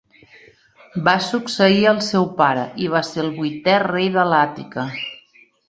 Va 1.07 1.13
succeir 1.25 1.83
el 1.91 1.99
seu 2.07 2.25
pare 2.41 2.65
i 2.87 2.89
va 2.95 3.03
ser 3.13 3.21
el 3.27 3.31
vuitè 3.39 3.79
rei 3.87 4.13
de 4.19 4.27
l'Àtica. 4.33 4.91